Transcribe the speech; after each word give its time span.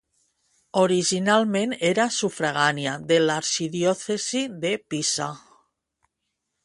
Originalment 0.83 1.75
era 1.89 2.07
sufragània 2.15 2.95
de 3.11 3.19
l'arxidiòcesi 3.27 4.43
de 4.65 4.73
Pisa. 4.93 5.33